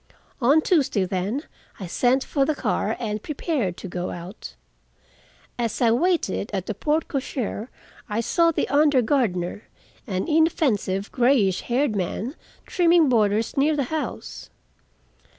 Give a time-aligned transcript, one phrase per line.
[0.41, 1.43] On Tuesday, then,
[1.79, 4.55] I sent for the car, and prepared to go out.
[5.59, 7.67] As I waited at the porte cochere
[8.09, 9.65] I saw the under gardener,
[10.07, 12.35] an inoffensive, grayish haired man,
[12.65, 14.49] trimming borders near the house.